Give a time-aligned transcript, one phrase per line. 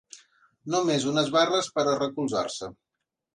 [0.75, 2.73] Només unes barres per a recolzar-se.